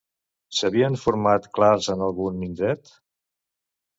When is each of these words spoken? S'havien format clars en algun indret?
S'havien 0.59 0.95
format 1.01 1.45
clars 1.59 1.91
en 1.95 2.01
algun 2.05 2.41
indret? 2.47 2.93